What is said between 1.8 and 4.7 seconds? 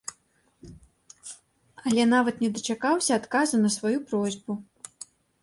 Але нават не дачакаўся адказу на сваю просьбу.